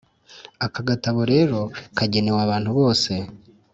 [0.65, 1.59] aka gatabo rero
[1.97, 3.11] kagenewe abantu bose